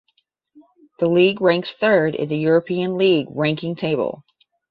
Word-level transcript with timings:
The 0.97 1.07
league 1.07 1.41
ranks 1.41 1.69
third 1.79 2.15
in 2.15 2.27
the 2.27 2.35
European 2.37 2.97
league 2.97 3.27
ranking 3.29 3.75
table. 3.75 4.23